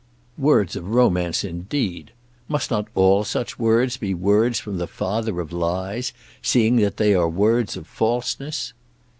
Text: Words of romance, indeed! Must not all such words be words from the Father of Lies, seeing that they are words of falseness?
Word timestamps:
Words 0.39 0.75
of 0.75 0.89
romance, 0.89 1.43
indeed! 1.43 2.11
Must 2.47 2.71
not 2.71 2.87
all 2.95 3.23
such 3.23 3.59
words 3.59 3.97
be 3.97 4.15
words 4.15 4.59
from 4.59 4.79
the 4.79 4.87
Father 4.87 5.39
of 5.39 5.53
Lies, 5.53 6.11
seeing 6.41 6.77
that 6.77 6.97
they 6.97 7.13
are 7.13 7.29
words 7.29 7.77
of 7.77 7.85
falseness? 7.85 8.73